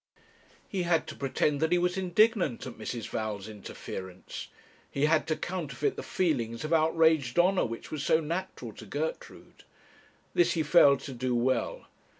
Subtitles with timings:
[0.67, 3.07] He had to pretend that he was indignant at Mrs.
[3.09, 4.47] Val's interference;
[4.89, 9.63] he had to counterfeit the feelings of outraged honour, which was so natural to Gertrude.
[10.33, 11.85] This he failed to do well.